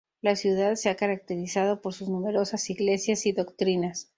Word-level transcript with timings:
La 0.23 0.35
ciudad 0.35 0.73
se 0.73 0.89
ha 0.89 0.95
caracterizado 0.95 1.79
por 1.79 1.93
sus 1.93 2.09
numerosas 2.09 2.67
iglesias 2.71 3.27
y 3.27 3.33
doctrinas. 3.33 4.09